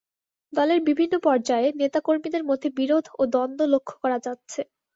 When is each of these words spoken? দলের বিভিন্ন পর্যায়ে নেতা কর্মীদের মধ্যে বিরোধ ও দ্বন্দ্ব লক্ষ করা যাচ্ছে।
দলের 0.53 0.79
বিভিন্ন 0.87 1.13
পর্যায়ে 1.25 1.67
নেতা 1.75 1.99
কর্মীদের 2.01 2.43
মধ্যে 2.49 2.69
বিরোধ 2.79 3.05
ও 3.13 3.31
দ্বন্দ্ব 3.33 3.61
লক্ষ 3.73 3.89
করা 4.03 4.17
যাচ্ছে। 4.25 4.61